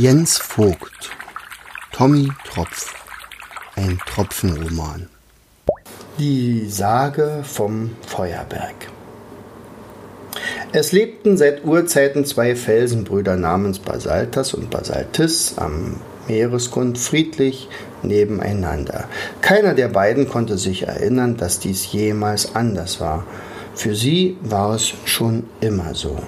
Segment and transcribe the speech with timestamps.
[0.00, 1.10] Jens Vogt
[1.90, 2.94] Tommy Tropf
[3.74, 5.08] Ein Tropfenroman
[6.20, 8.76] Die Sage vom Feuerberg
[10.70, 15.96] Es lebten seit Urzeiten zwei Felsenbrüder namens Basaltas und Basaltis am
[16.28, 17.68] Meeresgrund friedlich
[18.04, 19.08] nebeneinander.
[19.40, 23.26] Keiner der beiden konnte sich erinnern, dass dies jemals anders war.
[23.74, 26.20] Für sie war es schon immer so.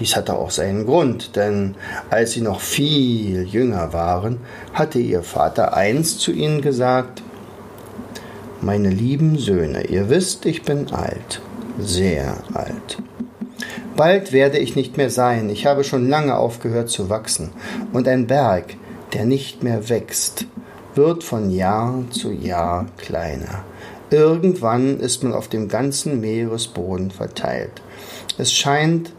[0.00, 1.74] Dies hatte auch seinen Grund, denn
[2.08, 4.38] als sie noch viel jünger waren,
[4.72, 7.22] hatte ihr Vater einst zu ihnen gesagt,
[8.62, 11.40] Meine lieben Söhne, ihr wisst, ich bin alt,
[11.78, 12.98] sehr alt.
[13.94, 17.50] Bald werde ich nicht mehr sein, ich habe schon lange aufgehört zu wachsen,
[17.92, 18.76] und ein Berg,
[19.12, 20.46] der nicht mehr wächst,
[20.94, 23.64] wird von Jahr zu Jahr kleiner.
[24.10, 27.82] Irgendwann ist man auf dem ganzen Meeresboden verteilt.
[28.38, 29.12] Es scheint,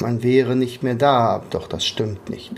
[0.00, 2.52] man wäre nicht mehr da, doch das stimmt nicht.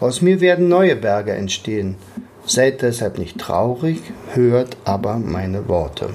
[0.00, 1.96] Aus mir werden neue Berge entstehen.
[2.46, 4.00] Seid deshalb nicht traurig,
[4.34, 6.10] hört aber meine Worte.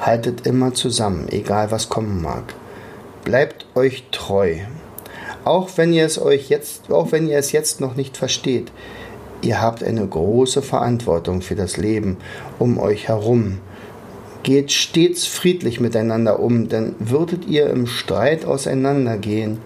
[0.00, 2.54] Haltet immer zusammen, egal was kommen mag.
[3.24, 4.58] Bleibt euch treu.
[5.44, 8.70] Auch wenn ihr es euch jetzt, auch wenn ihr es jetzt noch nicht versteht,
[9.42, 12.18] ihr habt eine große Verantwortung für das Leben
[12.58, 13.58] um euch herum.
[14.46, 19.58] Geht stets friedlich miteinander um, denn würdet ihr im Streit auseinandergehen,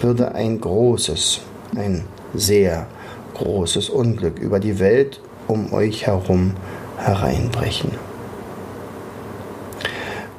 [0.00, 1.42] würde ein großes,
[1.76, 2.86] ein sehr
[3.34, 6.54] großes Unglück über die Welt um euch herum
[6.96, 7.90] hereinbrechen.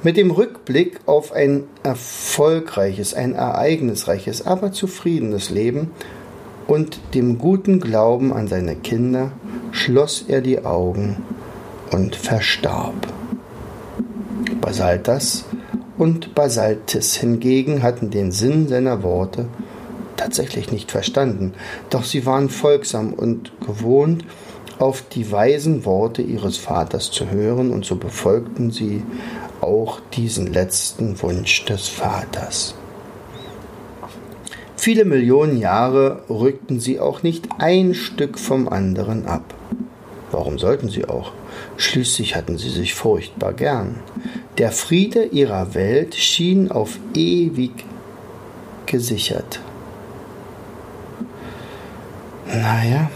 [0.02, 5.92] Mit dem Rückblick auf ein erfolgreiches, ein ereignisreiches, aber zufriedenes Leben
[6.66, 9.34] und dem guten Glauben an seine Kinder
[9.72, 11.18] schloss er die Augen
[11.92, 13.17] und verstarb.
[14.68, 15.46] Basaltas
[15.98, 19.48] und Basaltis hingegen hatten den Sinn seiner Worte
[20.18, 21.54] tatsächlich nicht verstanden,
[21.90, 24.26] doch sie waren folgsam und gewohnt,
[24.78, 29.04] auf die weisen Worte ihres Vaters zu hören, und so befolgten sie
[29.62, 32.76] auch diesen letzten Wunsch des Vaters.
[34.76, 39.54] Viele Millionen Jahre rückten sie auch nicht ein Stück vom anderen ab.
[40.38, 41.32] Warum sollten sie auch?
[41.78, 43.96] Schließlich hatten sie sich furchtbar gern.
[44.60, 47.72] Der Friede ihrer Welt schien auf ewig
[48.86, 49.62] gesichert.
[52.46, 53.10] Naja,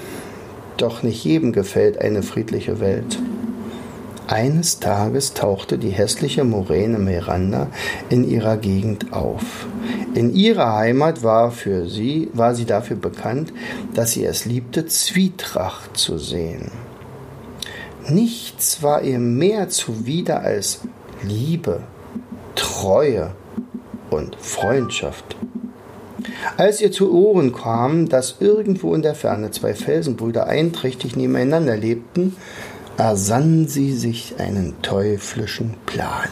[0.78, 3.20] doch nicht jedem gefällt eine friedliche Welt.
[4.26, 7.68] Eines Tages tauchte die hässliche Moräne Miranda
[8.10, 9.68] in ihrer Gegend auf.
[10.16, 13.54] In ihrer Heimat war für sie, war sie dafür bekannt,
[13.94, 16.72] dass sie es liebte, Zwietracht zu sehen.
[18.14, 20.82] Nichts war ihr mehr zuwider als
[21.24, 21.82] Liebe,
[22.56, 23.32] Treue
[24.10, 25.38] und Freundschaft.
[26.58, 32.36] Als ihr zu Ohren kam, dass irgendwo in der Ferne zwei Felsenbrüder einträchtig nebeneinander lebten,
[32.98, 36.28] ersann sie sich einen teuflischen Plan.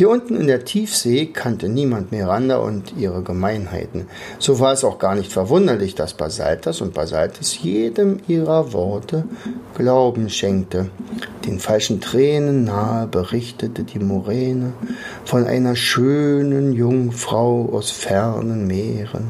[0.00, 4.06] Hier unten in der Tiefsee kannte niemand Miranda und ihre Gemeinheiten.
[4.38, 9.24] So war es auch gar nicht verwunderlich, dass Basaltas und Basaltis jedem ihrer Worte
[9.76, 10.88] Glauben schenkte.
[11.44, 14.72] Den falschen Tränen nahe berichtete die Moräne
[15.26, 19.26] von einer schönen Jungfrau aus fernen Meeren.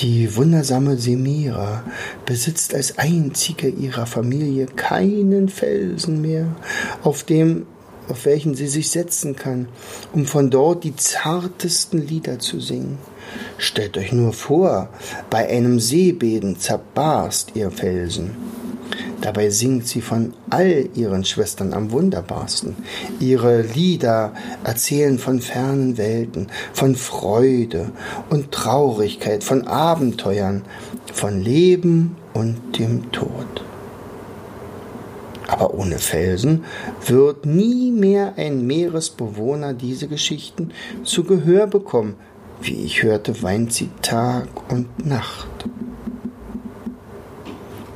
[0.00, 1.82] Die wundersame Semira
[2.26, 6.48] besitzt als einzige ihrer Familie keinen Felsen mehr,
[7.02, 7.64] auf dem
[8.08, 9.68] auf welchen sie sich setzen kann,
[10.12, 12.98] um von dort die zartesten Lieder zu singen.
[13.58, 14.88] Stellt euch nur vor,
[15.30, 18.36] bei einem Seebeben zerbarst ihr Felsen.
[19.20, 22.76] Dabei singt sie von all ihren Schwestern am wunderbarsten.
[23.18, 27.90] Ihre Lieder erzählen von fernen Welten, von Freude
[28.30, 30.62] und Traurigkeit, von Abenteuern,
[31.12, 33.65] von Leben und dem Tod.
[35.46, 36.64] Aber ohne Felsen
[37.06, 40.72] wird nie mehr ein Meeresbewohner diese Geschichten
[41.04, 42.16] zu Gehör bekommen.
[42.60, 45.66] Wie ich hörte, weint sie Tag und Nacht.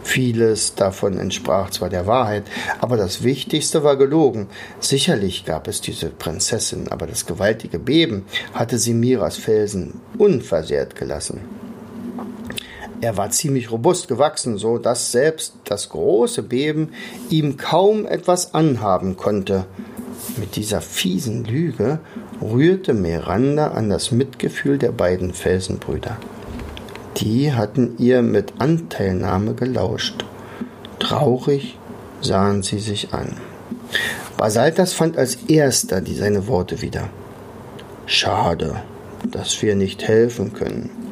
[0.02, 2.42] Vieles davon entsprach zwar der Wahrheit,
[2.80, 4.48] aber das Wichtigste war gelogen.
[4.80, 11.59] Sicherlich gab es diese Prinzessin, aber das gewaltige Beben hatte sie Miras Felsen unversehrt gelassen.
[13.00, 16.90] Er war ziemlich robust gewachsen, so dass selbst das große Beben
[17.30, 19.64] ihm kaum etwas anhaben konnte.
[20.36, 22.00] Mit dieser fiesen Lüge
[22.42, 26.18] rührte Miranda an das Mitgefühl der beiden Felsenbrüder.
[27.16, 30.24] Die hatten ihr mit Anteilnahme gelauscht.
[30.98, 31.78] Traurig
[32.20, 33.36] sahen sie sich an.
[34.36, 37.08] Basaltas fand als erster die seine Worte wieder.
[38.06, 38.82] Schade,
[39.30, 41.09] dass wir nicht helfen können.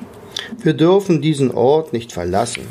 [0.61, 2.67] Wir dürfen diesen Ort nicht verlassen.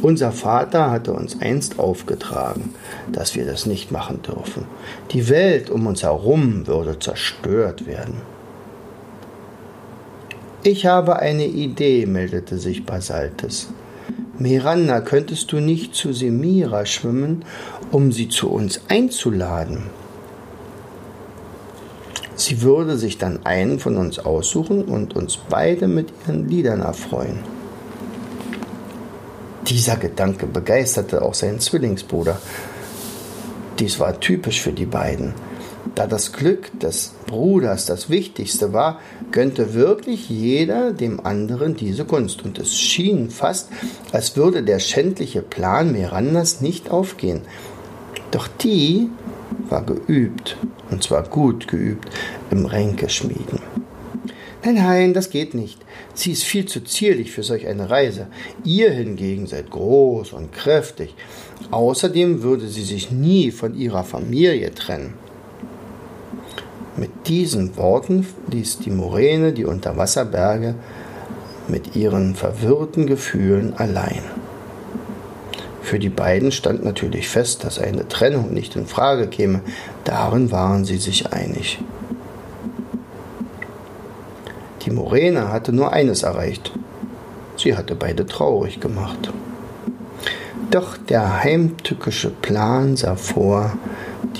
[0.00, 2.74] Unser Vater hatte uns einst aufgetragen,
[3.12, 4.64] dass wir das nicht machen dürfen.
[5.10, 8.22] Die Welt um uns herum würde zerstört werden.
[10.62, 13.68] Ich habe eine Idee, meldete sich Basaltes.
[14.38, 17.44] Miranda, könntest du nicht zu Semira schwimmen,
[17.90, 19.84] um sie zu uns einzuladen?
[22.36, 27.38] Sie würde sich dann einen von uns aussuchen und uns beide mit ihren Liedern erfreuen.
[29.66, 32.38] Dieser Gedanke begeisterte auch seinen Zwillingsbruder.
[33.78, 35.34] Dies war typisch für die beiden.
[35.94, 39.00] Da das Glück des Bruders das Wichtigste war,
[39.32, 42.44] gönnte wirklich jeder dem anderen diese Gunst.
[42.44, 43.70] Und es schien fast,
[44.12, 47.40] als würde der schändliche Plan Mirandas nicht aufgehen.
[48.30, 49.08] Doch die
[49.68, 50.56] war geübt,
[50.90, 52.08] und zwar gut geübt,
[52.50, 53.60] im Ränkeschmieden.
[54.64, 55.78] Nein, nein, das geht nicht.
[56.14, 58.26] Sie ist viel zu zierlich für solch eine Reise.
[58.64, 61.14] Ihr hingegen seid groß und kräftig.
[61.70, 65.14] Außerdem würde sie sich nie von ihrer Familie trennen.
[66.96, 70.74] Mit diesen Worten ließ die Moräne die Unterwasserberge
[71.68, 74.22] mit ihren verwirrten Gefühlen allein.
[75.86, 79.60] Für die beiden stand natürlich fest, dass eine Trennung nicht in Frage käme.
[80.02, 81.78] Darin waren sie sich einig.
[84.82, 86.72] Die Moräne hatte nur eines erreicht.
[87.56, 89.30] Sie hatte beide traurig gemacht.
[90.72, 93.78] Doch der heimtückische Plan sah vor,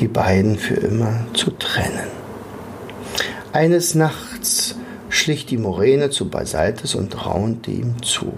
[0.01, 2.11] die beiden für immer zu trennen.
[3.53, 4.75] Eines Nachts
[5.11, 8.33] schlich die Moräne zu Basaltes und raunte ihm zu.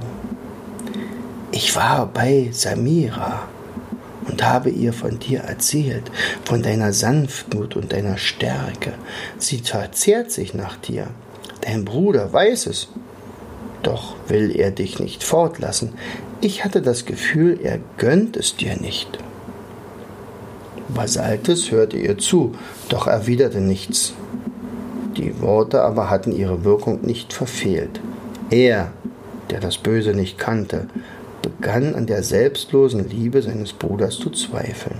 [1.61, 3.49] Ich war bei Samira
[4.29, 6.05] und habe ihr von dir erzählt,
[6.45, 8.93] von deiner Sanftmut und deiner Stärke.
[9.39, 11.09] Sie verzehrt sich nach dir.
[11.63, 12.91] Dein Bruder weiß es.
[13.83, 15.95] Doch will er dich nicht fortlassen.
[16.41, 19.19] Ich hatte das Gefühl, er gönnt es dir nicht.
[20.87, 22.55] Basaltes hörte ihr zu,
[22.89, 24.13] doch erwiderte nichts.
[25.17, 27.99] Die Worte aber hatten ihre Wirkung nicht verfehlt.
[28.49, 28.93] Er,
[29.51, 30.87] der das Böse nicht kannte,
[31.43, 34.99] begann an der selbstlosen Liebe seines Bruders zu zweifeln.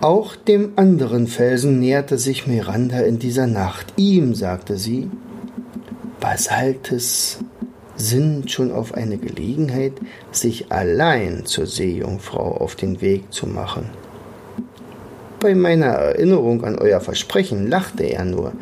[0.00, 3.92] Auch dem anderen Felsen näherte sich Miranda in dieser Nacht.
[3.96, 5.10] Ihm sagte sie,
[6.20, 7.38] Basaltes
[7.96, 9.94] sind schon auf eine Gelegenheit,
[10.30, 13.86] sich allein zur Seejungfrau auf den Weg zu machen.
[15.40, 18.52] Bei meiner Erinnerung an euer Versprechen lachte er nur.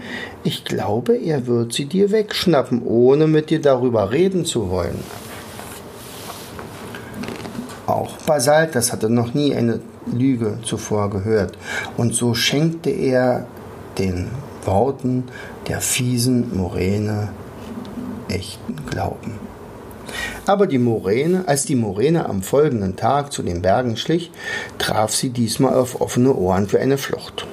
[0.44, 4.99] Ich glaube, er wird sie dir wegschnappen, ohne mit dir darüber reden zu wollen.
[7.86, 11.56] Auch Basaltas hatte noch nie eine Lüge zuvor gehört,
[11.96, 13.46] und so schenkte er
[13.98, 14.28] den
[14.64, 15.24] Worten
[15.68, 17.28] der fiesen Moräne
[18.28, 19.38] echten Glauben.
[20.46, 24.30] Aber die Moräne, als die Moräne am folgenden Tag zu den Bergen schlich,
[24.78, 27.46] traf sie diesmal auf offene Ohren für eine Flucht.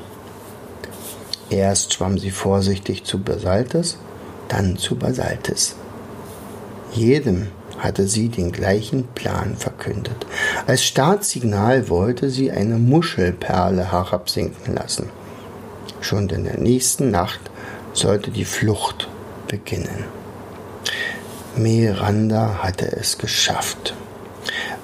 [1.49, 3.97] Erst schwamm sie vorsichtig zu Basaltes,
[4.47, 5.75] dann zu Basaltes.
[6.93, 7.47] Jedem
[7.79, 10.25] hatte sie den gleichen Plan verkündet.
[10.67, 15.09] Als Startsignal wollte sie eine Muschelperle herabsinken lassen.
[16.01, 17.39] Schon in der nächsten Nacht
[17.93, 19.07] sollte die Flucht
[19.47, 20.05] beginnen.
[21.55, 23.93] Miranda hatte es geschafft.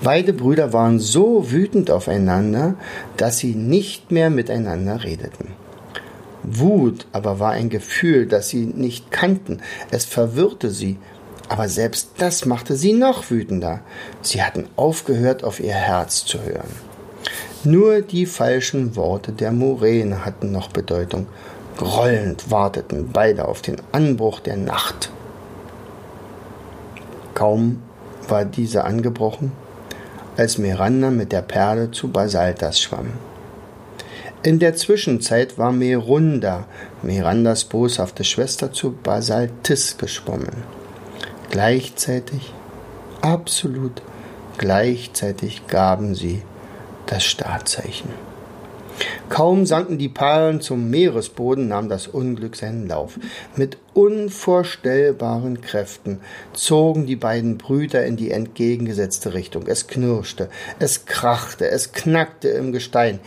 [0.01, 2.75] Beide Brüder waren so wütend aufeinander,
[3.17, 5.49] dass sie nicht mehr miteinander redeten.
[6.43, 9.59] Wut aber war ein Gefühl, das sie nicht kannten.
[9.91, 10.97] Es verwirrte sie,
[11.49, 13.81] aber selbst das machte sie noch wütender.
[14.21, 16.69] Sie hatten aufgehört, auf ihr Herz zu hören.
[17.63, 21.27] Nur die falschen Worte der Moräne hatten noch Bedeutung.
[21.75, 25.11] Grollend warteten beide auf den Anbruch der Nacht.
[27.33, 27.81] Kaum
[28.27, 29.51] war diese angebrochen,
[30.37, 33.13] als Miranda mit der Perle zu Basaltas schwamm.
[34.43, 36.65] In der Zwischenzeit war Merunda,
[37.01, 40.78] Mirandas boshafte Schwester, zu Basaltis geschwommen.
[41.49, 42.53] Gleichzeitig,
[43.21, 44.01] absolut
[44.57, 46.43] gleichzeitig gaben sie
[47.07, 48.09] das Startzeichen.
[49.29, 53.17] Kaum sanken die Perlen zum Meeresboden, nahm das Unglück seinen Lauf.
[53.55, 56.21] Mit unvorstellbaren Kräften
[56.53, 59.67] zogen die beiden Brüder in die entgegengesetzte Richtung.
[59.67, 63.19] Es knirschte, es krachte, es knackte im Gestein.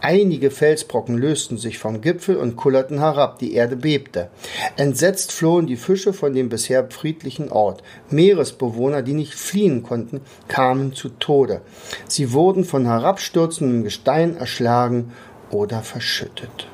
[0.00, 4.30] Einige Felsbrocken lösten sich vom Gipfel und kullerten herab, die Erde bebte.
[4.78, 7.82] Entsetzt flohen die Fische von dem bisher friedlichen Ort.
[8.08, 11.60] Meeresbewohner, die nicht fliehen konnten, kamen zu Tode.
[12.08, 15.12] Sie wurden von herabstürzendem Gestein erschlagen
[15.50, 16.66] oder verschüttet.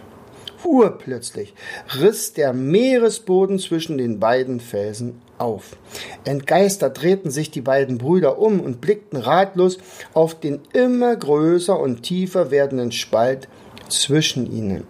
[0.65, 1.55] Urplötzlich
[1.99, 5.77] riss der Meeresboden zwischen den beiden Felsen auf.
[6.25, 9.79] Entgeistert drehten sich die beiden Brüder um und blickten ratlos
[10.13, 13.49] auf den immer größer und tiefer werdenden Spalt
[13.89, 14.85] zwischen ihnen.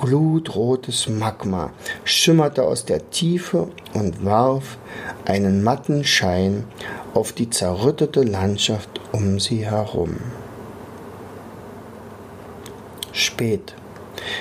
[0.00, 1.72] Glutrotes Magma
[2.04, 4.78] schimmerte aus der Tiefe und warf
[5.24, 6.64] einen matten Schein
[7.14, 10.18] auf die zerrüttete Landschaft um sie herum.
[13.12, 13.74] Spät.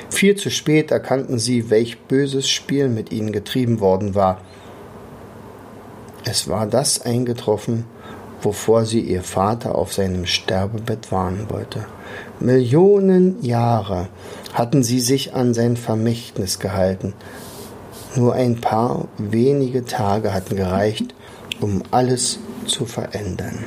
[0.10, 4.42] Viel zu spät erkannten sie, welch böses Spiel mit ihnen getrieben worden war.
[6.26, 7.86] Es war das eingetroffen,
[8.42, 11.86] wovor sie ihr Vater auf seinem Sterbebett warnen wollte.
[12.40, 14.10] Millionen Jahre
[14.54, 17.14] hatten sie sich an sein Vermächtnis gehalten.
[18.16, 21.14] Nur ein paar wenige Tage hatten gereicht,
[21.62, 23.66] um alles zu verändern.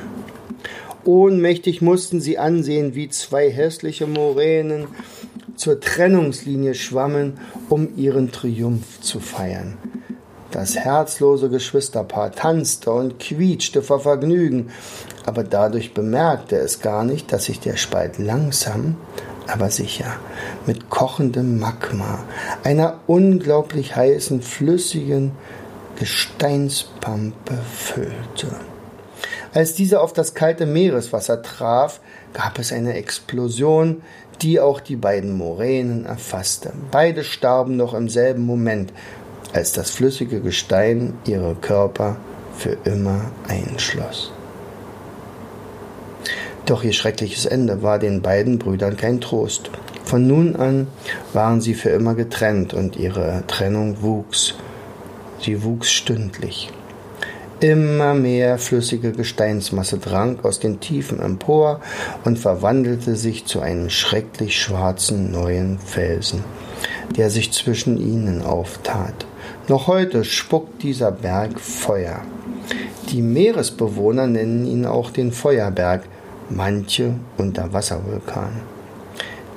[1.03, 4.87] Ohnmächtig mussten sie ansehen, wie zwei hässliche Moränen
[5.61, 7.39] zur Trennungslinie schwammen,
[7.69, 9.77] um ihren Triumph zu feiern.
[10.49, 14.71] Das herzlose Geschwisterpaar tanzte und quietschte vor Vergnügen,
[15.23, 18.95] aber dadurch bemerkte es gar nicht, dass sich der Spalt langsam,
[19.45, 20.15] aber sicher
[20.65, 22.23] mit kochendem Magma,
[22.63, 25.33] einer unglaublich heißen, flüssigen
[25.99, 28.47] Gesteinspampe füllte.
[29.53, 31.99] Als diese auf das kalte Meereswasser traf,
[32.33, 34.01] gab es eine Explosion,
[34.41, 36.71] die auch die beiden Moränen erfasste.
[36.89, 38.93] Beide starben noch im selben Moment,
[39.53, 42.15] als das flüssige Gestein ihre Körper
[42.57, 44.31] für immer einschloss.
[46.65, 49.69] Doch ihr schreckliches Ende war den beiden Brüdern kein Trost.
[50.05, 50.87] Von nun an
[51.33, 54.55] waren sie für immer getrennt und ihre Trennung wuchs.
[55.41, 56.71] Sie wuchs stündlich.
[57.61, 61.79] Immer mehr flüssige Gesteinsmasse drang aus den Tiefen empor
[62.25, 66.43] und verwandelte sich zu einem schrecklich schwarzen neuen Felsen,
[67.15, 69.27] der sich zwischen ihnen auftat.
[69.67, 72.21] Noch heute spuckt dieser Berg Feuer.
[73.11, 76.01] Die Meeresbewohner nennen ihn auch den Feuerberg,
[76.49, 78.53] manche Unterwasservulkan.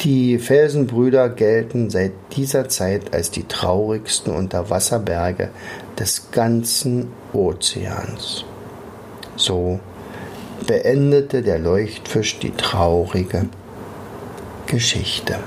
[0.00, 5.48] Die Felsenbrüder gelten seit dieser Zeit als die traurigsten Unterwasserberge
[5.98, 8.44] des ganzen Ozeans.
[9.36, 9.80] So
[10.66, 13.48] beendete der Leuchtfisch die traurige
[14.66, 15.38] Geschichte.